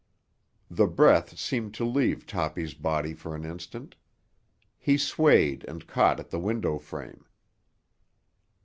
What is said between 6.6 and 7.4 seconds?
frame.